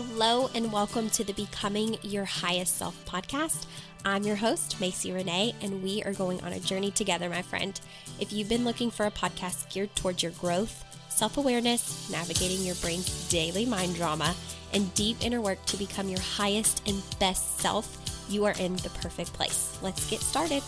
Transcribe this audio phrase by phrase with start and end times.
[0.00, 3.66] Hello, and welcome to the Becoming Your Highest Self podcast.
[4.04, 7.80] I'm your host, Macy Renee, and we are going on a journey together, my friend.
[8.20, 12.76] If you've been looking for a podcast geared towards your growth, self awareness, navigating your
[12.76, 14.36] brain's daily mind drama,
[14.72, 18.90] and deep inner work to become your highest and best self, you are in the
[18.90, 19.80] perfect place.
[19.82, 20.62] Let's get started.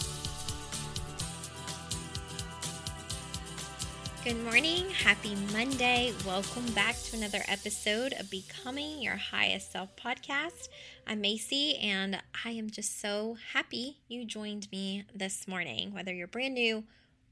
[4.30, 4.88] Good morning.
[4.90, 6.12] Happy Monday.
[6.24, 10.68] Welcome back to another episode of Becoming Your Highest Self podcast.
[11.04, 16.28] I'm Macy, and I am just so happy you joined me this morning, whether you're
[16.28, 16.84] brand new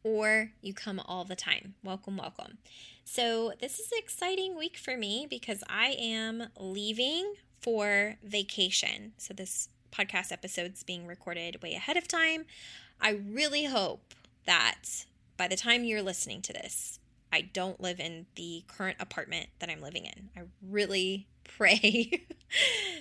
[0.03, 1.75] or you come all the time.
[1.84, 2.59] Welcome, welcome.
[3.05, 9.12] So, this is an exciting week for me because I am leaving for vacation.
[9.19, 12.45] So, this podcast episode is being recorded way ahead of time.
[13.01, 14.15] I really hope
[14.47, 15.05] that
[15.39, 16.98] by the time you're listening to this,
[17.33, 20.28] I don't live in the current apartment that I'm living in.
[20.36, 22.27] I really pray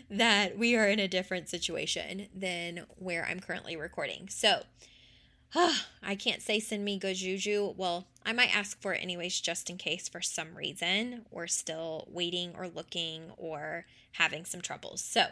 [0.10, 4.30] that we are in a different situation than where I'm currently recording.
[4.30, 4.64] So,
[5.56, 7.74] I can't say send me good juju.
[7.76, 12.08] Well, I might ask for it anyways, just in case for some reason we're still
[12.10, 15.02] waiting or looking or having some troubles.
[15.02, 15.28] So,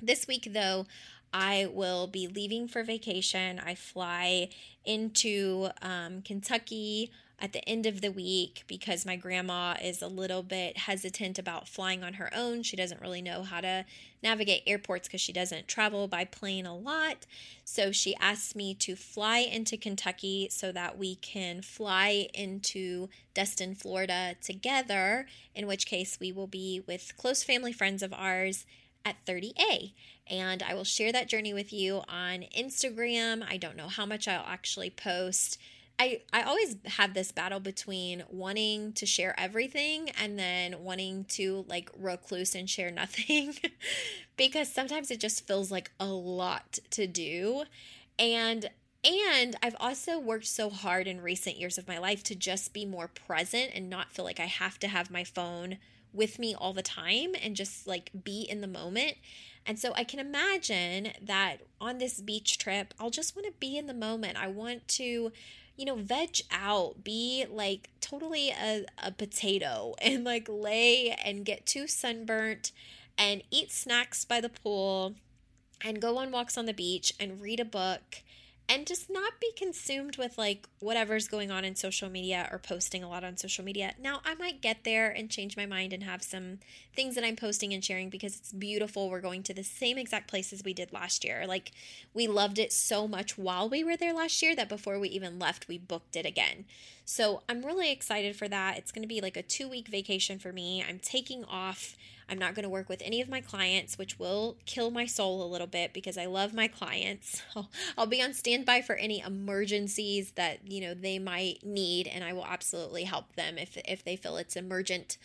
[0.00, 0.86] this week though,
[1.32, 3.60] I will be leaving for vacation.
[3.64, 4.48] I fly
[4.84, 10.42] into um, Kentucky at the end of the week because my grandma is a little
[10.42, 12.62] bit hesitant about flying on her own.
[12.62, 13.84] She doesn't really know how to
[14.22, 17.26] navigate airports because she doesn't travel by plane a lot.
[17.64, 23.76] So she asked me to fly into Kentucky so that we can fly into Destin,
[23.76, 28.66] Florida together, in which case we will be with close family friends of ours
[29.04, 29.92] at 30A.
[30.30, 33.44] And I will share that journey with you on Instagram.
[33.48, 35.58] I don't know how much I'll actually post.
[36.00, 41.64] I, I always have this battle between wanting to share everything and then wanting to
[41.68, 43.54] like recluse and share nothing
[44.36, 47.64] because sometimes it just feels like a lot to do.
[48.18, 48.70] And
[49.04, 52.84] and I've also worked so hard in recent years of my life to just be
[52.84, 55.78] more present and not feel like I have to have my phone
[56.12, 59.14] with me all the time and just like be in the moment.
[59.68, 63.76] And so I can imagine that on this beach trip, I'll just want to be
[63.76, 64.42] in the moment.
[64.42, 65.30] I want to,
[65.76, 71.66] you know, veg out, be like totally a, a potato and like lay and get
[71.66, 72.72] too sunburnt
[73.18, 75.14] and eat snacks by the pool
[75.82, 78.22] and go on walks on the beach and read a book
[78.68, 83.02] and just not be consumed with like whatever's going on in social media or posting
[83.02, 83.94] a lot on social media.
[83.98, 86.58] Now, I might get there and change my mind and have some
[86.94, 89.08] things that I'm posting and sharing because it's beautiful.
[89.08, 91.46] We're going to the same exact places we did last year.
[91.46, 91.72] Like,
[92.12, 95.38] we loved it so much while we were there last year that before we even
[95.38, 96.66] left, we booked it again.
[97.06, 98.76] So, I'm really excited for that.
[98.76, 100.84] It's going to be like a two week vacation for me.
[100.86, 101.96] I'm taking off
[102.28, 105.42] I'm not going to work with any of my clients, which will kill my soul
[105.42, 107.42] a little bit because I love my clients.
[107.56, 112.22] I'll, I'll be on standby for any emergencies that, you know, they might need and
[112.22, 115.16] I will absolutely help them if if they feel it's emergent.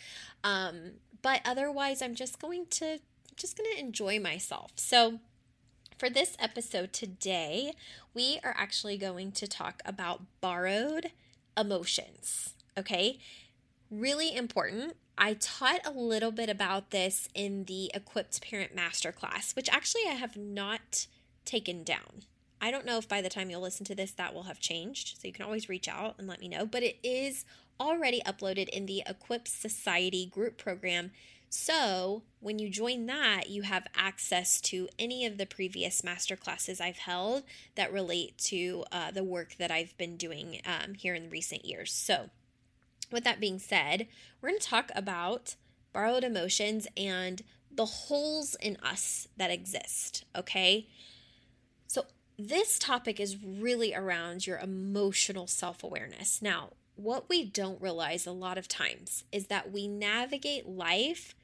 [0.42, 0.92] Um,
[1.22, 2.98] but otherwise, I'm just going to
[3.36, 4.72] just going to enjoy myself.
[4.76, 5.20] So,
[5.98, 7.72] for this episode today,
[8.14, 11.12] we are actually going to talk about borrowed
[11.56, 12.54] emotions.
[12.76, 13.18] Okay.
[13.90, 14.96] Really important.
[15.16, 20.14] I taught a little bit about this in the Equipped Parent Masterclass, which actually I
[20.14, 21.06] have not
[21.44, 22.24] taken down.
[22.60, 25.20] I don't know if by the time you'll listen to this that will have changed,
[25.20, 27.44] so you can always reach out and let me know, but it is
[27.78, 31.12] already uploaded in the Equipped Society group program.
[31.50, 36.98] So, when you join that, you have access to any of the previous masterclasses I've
[36.98, 37.44] held
[37.76, 41.92] that relate to uh, the work that I've been doing um, here in recent years.
[41.92, 42.30] So,
[43.14, 44.06] with that being said,
[44.40, 45.56] we're going to talk about
[45.92, 50.86] borrowed emotions and the holes in us that exist, okay?
[51.86, 52.04] So,
[52.38, 56.42] this topic is really around your emotional self awareness.
[56.42, 61.34] Now, what we don't realize a lot of times is that we navigate life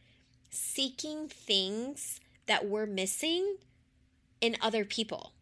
[0.51, 3.57] seeking things that we're missing
[4.41, 5.33] in other people.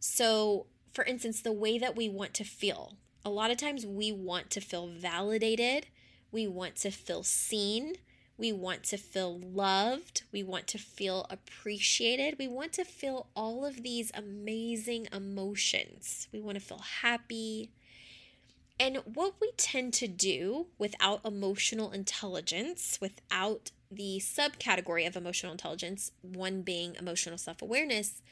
[0.00, 4.12] So, for instance, the way that we want to feel, a lot of times we
[4.12, 5.86] want to feel validated,
[6.30, 7.94] we want to feel seen,
[8.36, 13.64] we want to feel loved, we want to feel appreciated, we want to feel all
[13.64, 16.28] of these amazing emotions.
[16.32, 17.70] We want to feel happy.
[18.80, 26.12] And what we tend to do without emotional intelligence, without the subcategory of emotional intelligence,
[26.22, 28.22] one being emotional self awareness,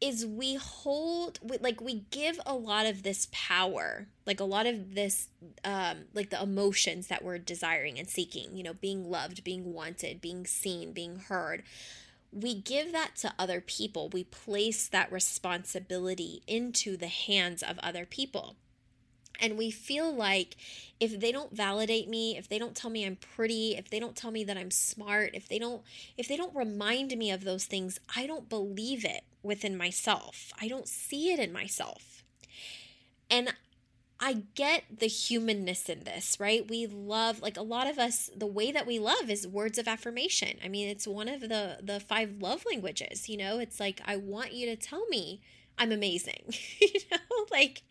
[0.00, 4.94] is we hold like we give a lot of this power like a lot of
[4.94, 5.28] this
[5.64, 10.20] um like the emotions that we're desiring and seeking you know being loved being wanted
[10.20, 11.62] being seen being heard.
[12.32, 14.10] We give that to other people.
[14.10, 18.56] We place that responsibility into the hands of other people
[19.40, 20.56] and we feel like
[20.98, 24.16] if they don't validate me, if they don't tell me I'm pretty, if they don't
[24.16, 25.82] tell me that I'm smart, if they don't
[26.16, 30.52] if they don't remind me of those things, I don't believe it within myself.
[30.60, 32.24] I don't see it in myself.
[33.30, 33.54] And
[34.18, 36.66] I get the humanness in this, right?
[36.68, 39.86] We love like a lot of us the way that we love is words of
[39.86, 40.58] affirmation.
[40.64, 43.58] I mean, it's one of the the five love languages, you know?
[43.58, 45.40] It's like I want you to tell me
[45.78, 46.54] I'm amazing.
[46.80, 47.18] you know,
[47.50, 47.82] like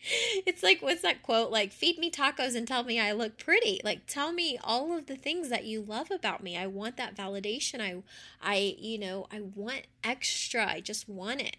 [0.45, 1.51] it's like what's that quote?
[1.51, 3.79] Like feed me tacos and tell me I look pretty.
[3.83, 6.57] Like tell me all of the things that you love about me.
[6.57, 7.81] I want that validation.
[7.81, 8.01] I
[8.41, 10.65] I, you know, I want extra.
[10.67, 11.57] I just want it.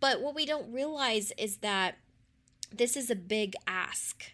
[0.00, 1.98] But what we don't realize is that
[2.72, 4.32] this is a big ask.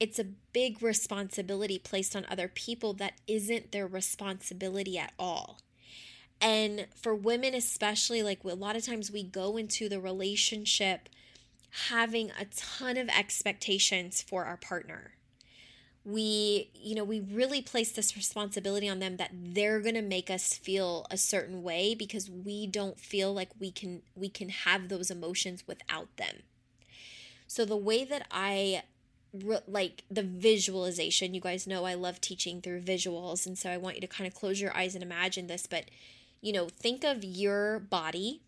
[0.00, 5.58] It's a big responsibility placed on other people that isn't their responsibility at all.
[6.42, 11.08] And for women, especially, like a lot of times we go into the relationship
[11.88, 15.12] having a ton of expectations for our partner.
[16.04, 20.30] We, you know, we really place this responsibility on them that they're going to make
[20.30, 24.88] us feel a certain way because we don't feel like we can we can have
[24.88, 26.42] those emotions without them.
[27.46, 28.82] So the way that I
[29.68, 33.94] like the visualization, you guys know I love teaching through visuals and so I want
[33.94, 35.84] you to kind of close your eyes and imagine this, but
[36.42, 38.42] you know, think of your body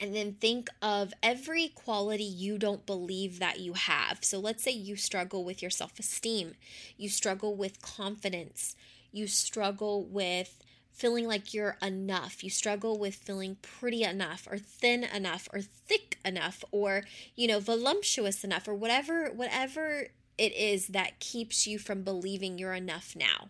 [0.00, 4.18] and then think of every quality you don't believe that you have.
[4.22, 6.54] So let's say you struggle with your self esteem,
[6.96, 8.76] you struggle with confidence,
[9.10, 10.62] you struggle with
[10.92, 12.44] feeling like you're enough.
[12.44, 17.04] You struggle with feeling pretty enough or thin enough or thick enough or,
[17.34, 22.72] you know, voluptuous enough or whatever whatever it is that keeps you from believing you're
[22.74, 23.48] enough now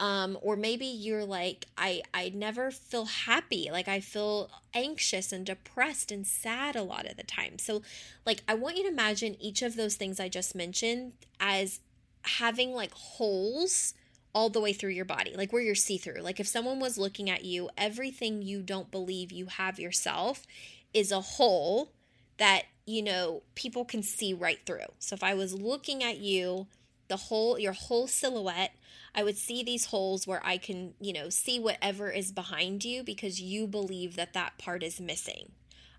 [0.00, 3.68] um, or maybe you're like i i never feel happy.
[3.70, 7.58] Like i feel anxious and depressed and sad a lot of the time.
[7.58, 7.82] So
[8.24, 11.80] like i want you to imagine each of those things i just mentioned as
[12.22, 13.94] having like holes
[14.34, 16.20] all the way through your body like where you're see-through.
[16.20, 20.46] Like if someone was looking at you everything you don't believe you have yourself
[20.94, 21.92] is a hole
[22.38, 24.92] that you know people can see right through.
[25.00, 26.68] So if i was looking at you
[27.08, 28.72] the whole your whole silhouette
[29.14, 33.02] I would see these holes where I can, you know, see whatever is behind you
[33.02, 35.52] because you believe that that part is missing.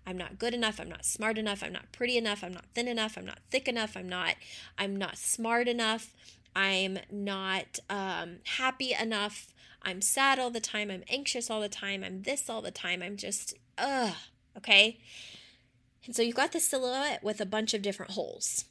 [0.06, 2.88] I'm not good enough, I'm not smart enough, I'm not pretty enough, I'm not thin
[2.88, 4.36] enough, I'm not thick enough, I'm not
[4.78, 6.14] I'm not smart enough,
[6.56, 9.52] I'm not um, happy enough,
[9.82, 13.02] I'm sad all the time, I'm anxious all the time, I'm this all the time,
[13.02, 14.14] I'm just ugh,
[14.56, 14.98] okay?
[16.06, 18.64] And so you've got the silhouette with a bunch of different holes.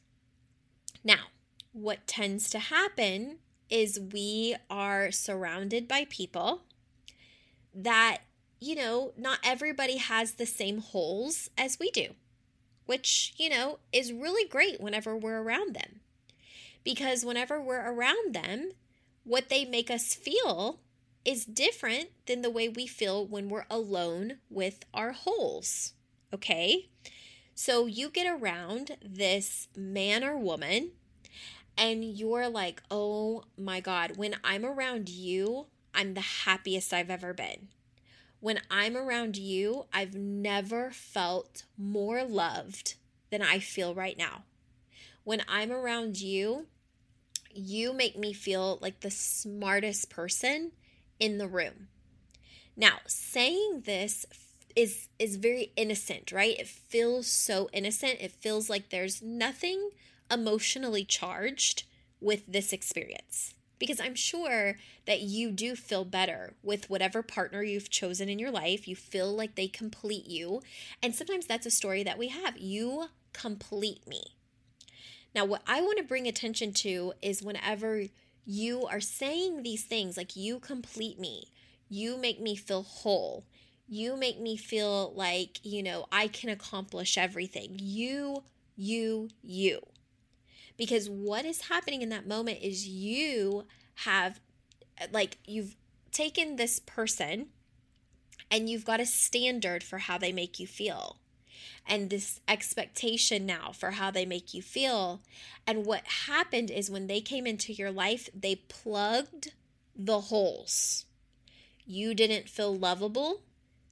[1.03, 1.27] Now,
[1.71, 3.37] what tends to happen
[3.69, 6.61] is we are surrounded by people
[7.73, 8.19] that,
[8.59, 12.09] you know, not everybody has the same holes as we do,
[12.85, 15.99] which, you know, is really great whenever we're around them.
[16.83, 18.71] Because whenever we're around them,
[19.23, 20.79] what they make us feel
[21.23, 25.93] is different than the way we feel when we're alone with our holes.
[26.33, 26.89] Okay?
[27.53, 30.91] So you get around this man or woman
[31.79, 37.33] and you're like, oh my God, when I'm around you, I'm the happiest I've ever
[37.33, 37.69] been.
[38.41, 42.95] When I'm around you, I've never felt more loved
[43.31, 44.43] than I feel right now.
[45.23, 46.67] When I'm around you,
[47.53, 50.73] you make me feel like the smartest person
[51.19, 51.87] in the room.
[52.75, 54.25] Now, saying this
[54.75, 56.57] is is very innocent, right?
[56.59, 58.17] It feels so innocent.
[58.21, 59.89] It feels like there's nothing
[60.31, 61.83] emotionally charged
[62.21, 64.75] with this experience because I'm sure
[65.07, 68.87] that you do feel better with whatever partner you've chosen in your life.
[68.87, 70.61] You feel like they complete you.
[71.01, 72.57] And sometimes that's a story that we have.
[72.57, 74.35] You complete me.
[75.33, 78.03] Now, what I want to bring attention to is whenever
[78.45, 81.51] you are saying these things like, you complete me,
[81.87, 83.45] you make me feel whole,
[83.87, 87.75] you make me feel like, you know, I can accomplish everything.
[87.77, 88.43] You,
[88.75, 89.81] you, you.
[90.79, 93.65] Because what is happening in that moment is you
[94.05, 94.39] have,
[95.11, 95.75] like, you've
[96.11, 97.49] taken this person
[98.49, 101.17] and you've got a standard for how they make you feel
[101.85, 105.21] and this expectation now for how they make you feel.
[105.67, 109.53] And what happened is when they came into your life, they plugged
[109.95, 111.05] the holes.
[111.85, 113.41] You didn't feel lovable.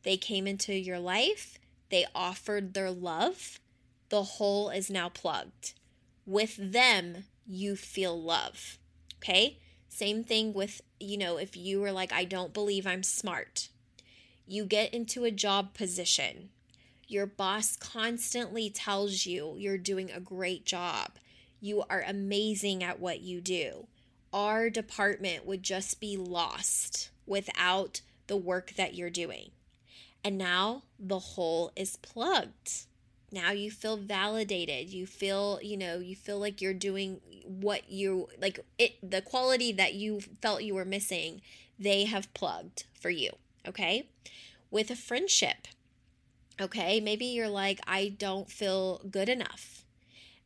[0.03, 3.59] They came into your life, they offered their love,
[4.07, 5.73] the hole is now plugged.
[6.27, 8.77] With them, you feel love.
[9.19, 9.59] Okay?
[9.87, 13.69] Same thing with, you know, if you were like, I don't believe I'm smart.
[14.45, 16.49] You get into a job position.
[17.07, 21.11] Your boss constantly tells you you're doing a great job.
[21.61, 23.87] You are amazing at what you do.
[24.33, 29.51] Our department would just be lost without the work that you're doing.
[30.25, 32.85] And now the hole is plugged.
[33.37, 34.89] Now you feel validated.
[34.89, 39.71] You feel, you know, you feel like you're doing what you like it the quality
[39.73, 41.41] that you felt you were missing,
[41.77, 43.29] they have plugged for you,
[43.67, 44.09] okay?
[44.71, 45.67] With a friendship.
[46.59, 46.99] Okay?
[46.99, 49.85] Maybe you're like I don't feel good enough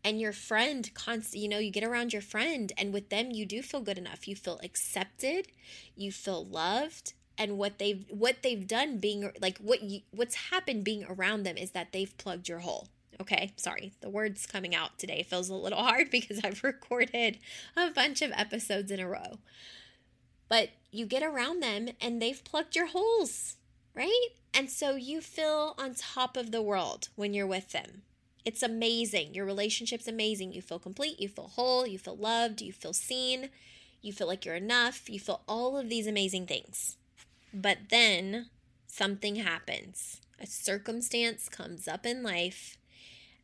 [0.03, 3.45] and your friend const you know you get around your friend and with them you
[3.45, 5.47] do feel good enough you feel accepted
[5.95, 10.83] you feel loved and what they've what they've done being like what you what's happened
[10.83, 12.87] being around them is that they've plugged your hole.
[13.19, 15.23] Okay sorry the words coming out today.
[15.23, 17.37] Feels a little hard because i've recorded
[17.75, 19.39] a bunch of episodes in a row.
[20.47, 23.55] But you get around them and they've plugged your holes
[23.93, 24.29] right?
[24.53, 28.03] And so you feel on top of the world when you're with them.
[28.43, 29.33] It's amazing.
[29.33, 30.53] Your relationship's amazing.
[30.53, 33.49] You feel complete, you feel whole, you feel loved, you feel seen,
[34.01, 36.97] you feel like you're enough, you feel all of these amazing things.
[37.53, 38.49] But then
[38.87, 40.21] something happens.
[40.39, 42.77] A circumstance comes up in life,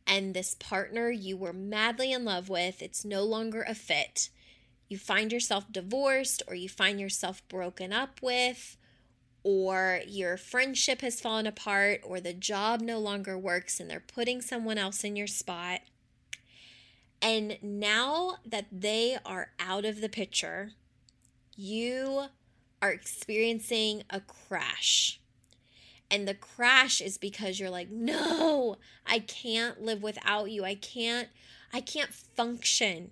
[0.06, 4.30] and this partner you were madly in love with, it's no longer a fit.
[4.88, 8.76] You find yourself divorced, or you find yourself broken up with,
[9.42, 14.40] or your friendship has fallen apart, or the job no longer works and they're putting
[14.40, 15.80] someone else in your spot.
[17.20, 20.72] And now that they are out of the picture,
[21.56, 22.24] you
[22.80, 25.20] are experiencing a crash.
[26.10, 30.64] And the crash is because you're like, "No, I can't live without you.
[30.64, 31.28] I can't
[31.72, 33.10] I can't function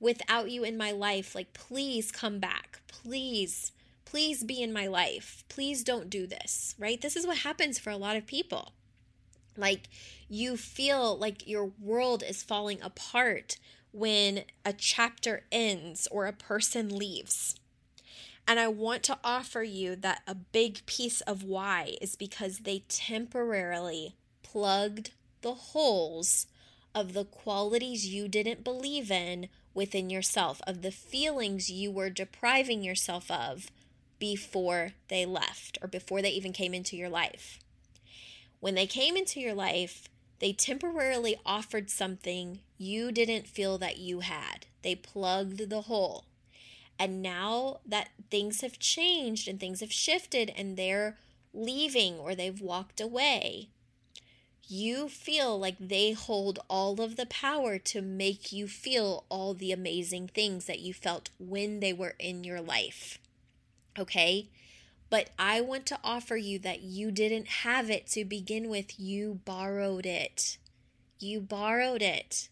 [0.00, 1.34] without you in my life.
[1.34, 2.80] Like please come back.
[2.86, 3.72] Please
[4.04, 5.44] please be in my life.
[5.48, 7.00] Please don't do this, right?
[7.00, 8.72] This is what happens for a lot of people.
[9.56, 9.88] Like
[10.28, 13.56] you feel like your world is falling apart
[13.92, 17.56] when a chapter ends or a person leaves.
[18.46, 22.84] And I want to offer you that a big piece of why is because they
[22.88, 26.46] temporarily plugged the holes
[26.94, 32.82] of the qualities you didn't believe in within yourself, of the feelings you were depriving
[32.82, 33.70] yourself of
[34.18, 37.58] before they left or before they even came into your life.
[38.60, 40.08] When they came into your life,
[40.38, 44.66] they temporarily offered something you didn't feel that you had.
[44.82, 46.26] They plugged the hole.
[46.98, 51.18] And now that things have changed and things have shifted and they're
[51.52, 53.68] leaving or they've walked away,
[54.66, 59.72] you feel like they hold all of the power to make you feel all the
[59.72, 63.18] amazing things that you felt when they were in your life.
[63.98, 64.48] Okay?
[65.10, 68.98] But I want to offer you that you didn't have it to begin with.
[68.98, 70.58] You borrowed it.
[71.18, 72.48] You borrowed it.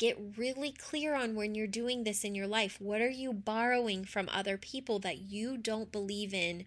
[0.00, 2.80] Get really clear on when you're doing this in your life.
[2.80, 6.64] What are you borrowing from other people that you don't believe in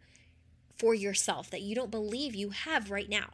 [0.77, 3.31] for yourself, that you don't believe you have right now?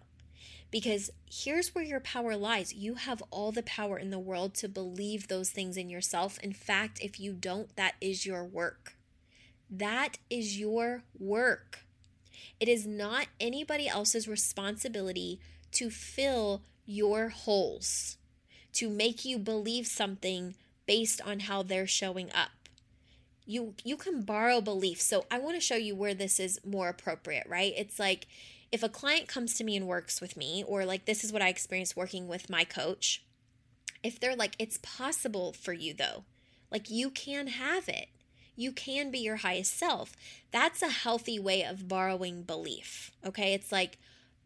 [0.71, 2.73] Because here's where your power lies.
[2.73, 6.39] You have all the power in the world to believe those things in yourself.
[6.39, 8.93] In fact, if you don't, that is your work.
[9.69, 11.79] That is your work.
[12.61, 15.41] It is not anybody else's responsibility
[15.73, 18.17] to fill your holes,
[18.73, 22.51] to make you believe something based on how they're showing up.
[23.45, 25.01] You you can borrow belief.
[25.01, 27.73] So I want to show you where this is more appropriate, right?
[27.75, 28.27] It's like
[28.71, 31.41] if a client comes to me and works with me or like this is what
[31.41, 33.23] I experienced working with my coach,
[34.03, 36.23] if they're like it's possible for you though.
[36.71, 38.09] Like you can have it
[38.59, 40.11] you can be your highest self.
[40.51, 43.09] That's a healthy way of borrowing belief.
[43.25, 43.53] Okay?
[43.53, 43.97] It's like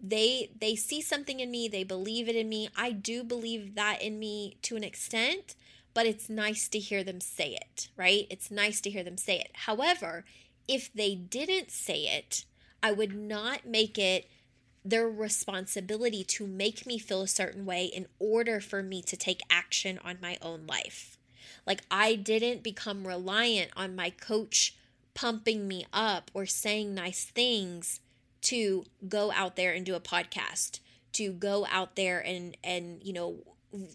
[0.03, 2.67] they they see something in me, they believe it in me.
[2.75, 5.55] I do believe that in me to an extent,
[5.93, 8.27] but it's nice to hear them say it, right?
[8.29, 9.51] It's nice to hear them say it.
[9.53, 10.25] However,
[10.67, 12.43] if they didn't say it,
[12.81, 14.27] I would not make it
[14.83, 19.39] their responsibility to make me feel a certain way in order for me to take
[19.49, 21.17] action on my own life.
[21.65, 24.75] Like I didn't become reliant on my coach
[25.13, 28.01] pumping me up or saying nice things
[28.43, 30.79] to go out there and do a podcast,
[31.13, 33.37] to go out there and and you know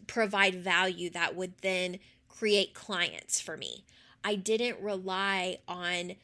[0.07, 3.85] provide value that would then create clients for me.
[4.25, 6.15] I didn't rely on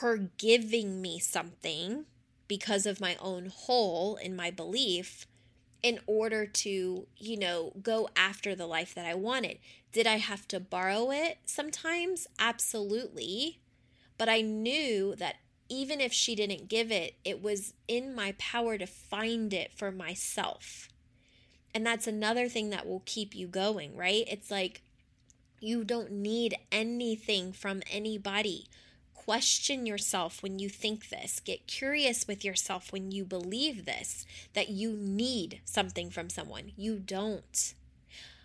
[0.00, 2.06] her giving me something
[2.48, 5.26] because of my own hole in my belief
[5.82, 9.58] in order to, you know, go after the life that I wanted.
[9.90, 12.26] Did I have to borrow it sometimes?
[12.38, 13.60] Absolutely.
[14.16, 15.36] But I knew that
[15.68, 19.90] even if she didn't give it, it was in my power to find it for
[19.90, 20.88] myself.
[21.74, 24.24] And that's another thing that will keep you going, right?
[24.28, 24.82] It's like
[25.60, 28.66] you don't need anything from anybody.
[29.14, 31.40] Question yourself when you think this.
[31.40, 36.72] Get curious with yourself when you believe this that you need something from someone.
[36.76, 37.74] You don't.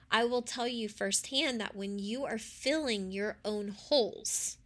[0.09, 4.57] I will tell you firsthand that when you are filling your own holes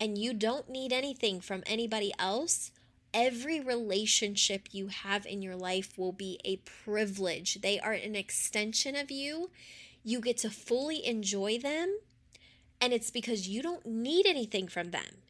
[0.00, 2.70] and you don't need anything from anybody else,
[3.14, 7.60] every relationship you have in your life will be a privilege.
[7.62, 9.50] They are an extension of you.
[10.04, 11.98] You get to fully enjoy them
[12.80, 15.22] and it's because you don't need anything from them.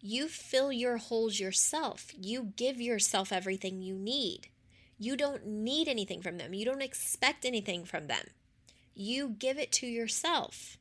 [0.00, 2.08] You fill your holes yourself.
[2.18, 4.48] You give yourself everything you need.
[4.98, 6.54] You don't need anything from them.
[6.54, 8.26] You don't expect anything from them.
[8.94, 10.78] You give it to yourself.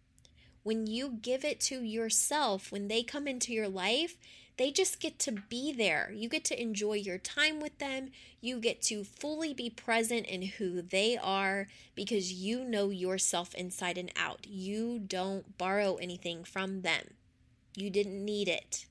[0.64, 4.18] When you give it to yourself, when they come into your life,
[4.58, 6.12] they just get to be there.
[6.14, 8.12] You get to enjoy your time with them.
[8.40, 13.98] You get to fully be present in who they are because you know yourself inside
[13.98, 14.46] and out.
[14.48, 17.16] You don't borrow anything from them.
[17.76, 18.86] You didn't need it.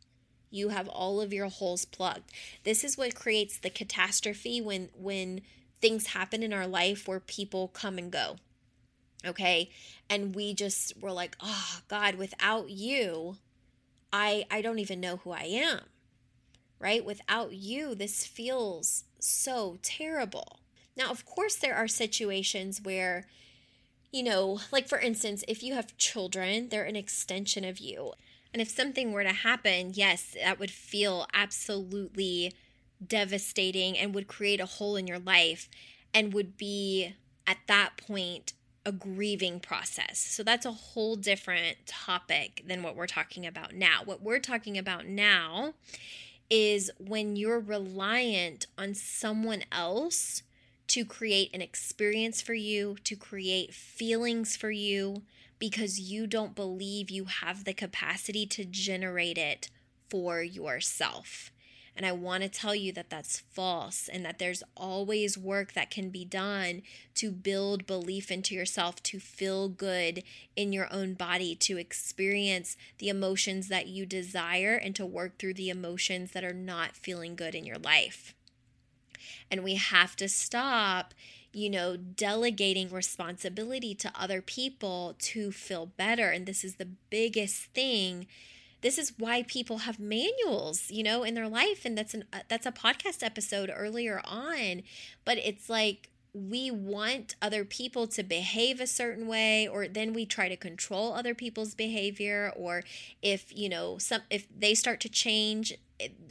[0.51, 2.33] You have all of your holes plugged.
[2.65, 5.41] This is what creates the catastrophe when when
[5.81, 8.37] things happen in our life where people come and go.
[9.25, 9.71] Okay?
[10.11, 13.37] And we just were like, "Oh, God, without you,
[14.13, 15.81] I I don't even know who I am.
[16.79, 17.05] Right?
[17.05, 20.59] Without you, this feels so terrible.
[20.97, 23.27] Now, of course there are situations where
[24.13, 28.13] you know, like for instance, if you have children, they're an extension of you.
[28.53, 32.53] And if something were to happen, yes, that would feel absolutely
[33.05, 35.71] devastating and would create a hole in your life
[36.13, 37.15] and would be
[37.47, 38.53] at that point
[38.85, 40.19] a grieving process.
[40.19, 44.03] So that's a whole different topic than what we're talking about now.
[44.05, 45.75] What we're talking about now
[46.51, 50.43] is when you're reliant on someone else
[50.89, 55.23] to create an experience for you, to create feelings for you,
[55.61, 59.71] because you don't believe you have the capacity to generate it
[60.11, 61.52] for yourself.
[61.97, 65.91] And I want to tell you that that's false and that there's always work that
[65.91, 66.83] can be done
[67.17, 70.23] to build belief into yourself, to feel good
[70.57, 75.55] in your own body, to experience the emotions that you desire, and to work through
[75.55, 78.35] the emotions that are not feeling good in your life.
[79.51, 81.13] And we have to stop
[81.53, 86.31] you know, delegating responsibility to other people to feel better.
[86.31, 88.27] And this is the biggest thing
[88.83, 92.41] this is why people have manuals you know in their life and that's an uh,
[92.49, 94.83] that's a podcast episode earlier on.
[95.25, 100.25] But it's like we want other people to behave a certain way or then we
[100.25, 102.83] try to control other people's behavior or
[103.21, 105.75] if you know some if they start to change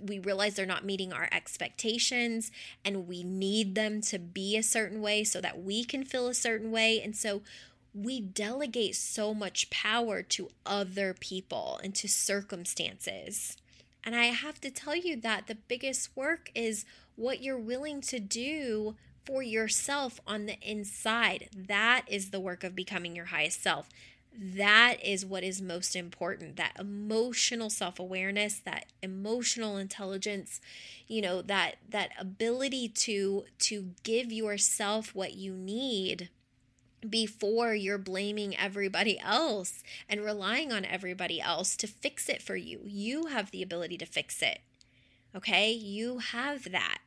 [0.02, 2.52] we realize they're not meeting our expectations
[2.84, 6.34] and we need them to be a certain way so that we can feel a
[6.34, 7.02] certain way.
[7.02, 7.42] And so
[7.94, 13.58] we delegate so much power to other people and to circumstances.
[14.04, 18.20] And I have to tell you that the biggest work is what you're willing to
[18.20, 21.50] do for yourself on the inside.
[21.56, 23.90] That is the work of becoming your highest self.
[24.34, 26.56] That is what is most important.
[26.56, 30.62] That emotional self-awareness, that emotional intelligence,
[31.08, 36.30] you know, that that ability to to give yourself what you need
[37.10, 42.82] before you're blaming everybody else and relying on everybody else to fix it for you.
[42.86, 44.60] You have the ability to fix it.
[45.36, 45.72] Okay?
[45.72, 47.00] You have that.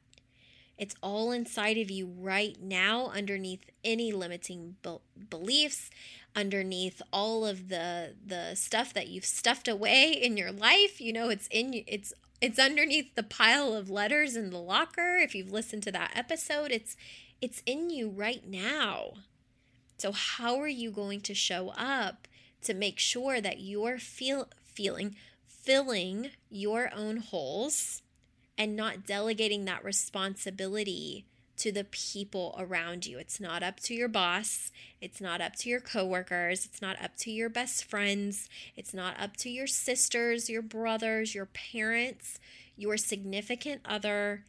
[0.77, 4.99] It's all inside of you right now, underneath any limiting be-
[5.31, 5.91] beliefs,
[6.35, 11.01] underneath all of the the stuff that you've stuffed away in your life.
[11.01, 11.85] You know, it's in.
[11.87, 15.17] It's it's underneath the pile of letters in the locker.
[15.17, 16.97] If you've listened to that episode, it's
[17.41, 19.13] it's in you right now.
[19.97, 22.27] So, how are you going to show up
[22.63, 28.03] to make sure that you're feel, feeling, filling your own holes
[28.59, 31.25] and not delegating that responsibility
[31.59, 33.19] to the people around you?
[33.19, 37.17] It's not up to your boss, it's not up to your coworkers, it's not up
[37.19, 42.41] to your best friends, it's not up to your sisters, your brothers, your parents,
[42.77, 44.45] your significant other,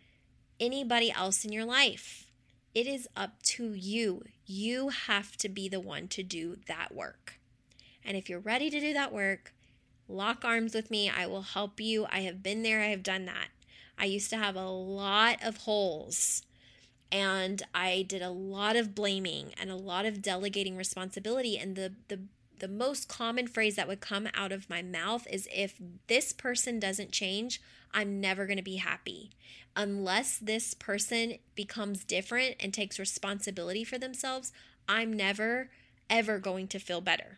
[0.60, 2.24] anybody else in your life.
[2.75, 4.23] It is up to you.
[4.45, 7.39] You have to be the one to do that work.
[8.03, 9.53] And if you're ready to do that work,
[10.09, 11.09] lock arms with me.
[11.09, 12.05] I will help you.
[12.11, 13.47] I have been there, I have done that.
[13.97, 16.43] I used to have a lot of holes
[17.11, 21.93] and I did a lot of blaming and a lot of delegating responsibility and the
[22.09, 22.19] the
[22.65, 26.80] the most common phrase that would come out of my mouth is if this person
[26.80, 27.62] doesn't change,
[27.93, 29.30] I'm never going to be happy.
[29.75, 34.51] Unless this person becomes different and takes responsibility for themselves,
[34.89, 35.69] I'm never
[36.10, 37.38] ever going to feel better.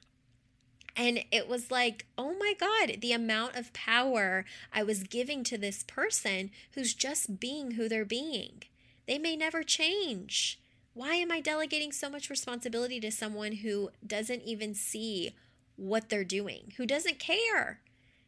[0.96, 5.58] And it was like, oh my God, the amount of power I was giving to
[5.58, 8.64] this person who's just being who they're being.
[9.08, 10.58] They may never change.
[10.98, 15.36] Why am I delegating so much responsibility to someone who doesn't even see
[15.76, 17.82] what they're doing, who doesn't care?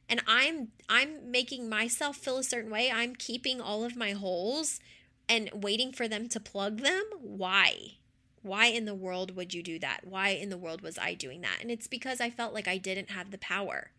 [0.08, 2.92] And I'm I'm making myself feel a certain way.
[2.92, 4.80] I'm keeping all of my holes
[5.28, 7.06] and waiting for them to plug them.
[7.20, 7.96] Why?
[8.44, 10.02] Why in the world would you do that?
[10.04, 11.58] Why in the world was I doing that?
[11.62, 13.90] And it's because I felt like I didn't have the power.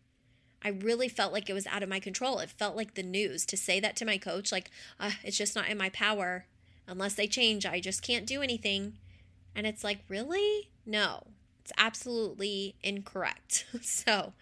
[0.63, 2.39] I really felt like it was out of my control.
[2.39, 5.57] It felt like the news to say that to my coach, like, uh, it's just
[5.57, 6.45] not in my power
[6.87, 8.93] unless they change, I just can't do anything.
[9.55, 10.69] And it's like, really?
[10.85, 11.27] No,
[11.61, 13.65] it's absolutely incorrect.
[13.81, 14.33] so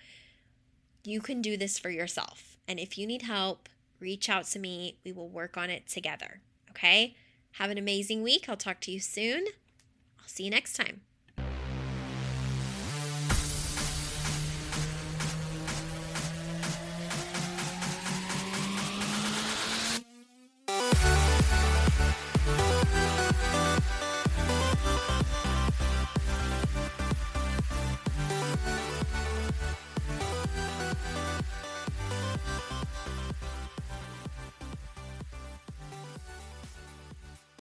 [1.03, 2.57] you can do this for yourself.
[2.67, 4.97] And if you need help, reach out to me.
[5.03, 6.41] We will work on it together.
[6.69, 7.15] Okay?
[7.53, 8.47] Have an amazing week.
[8.47, 9.45] I'll talk to you soon.
[10.19, 11.01] I'll see you next time.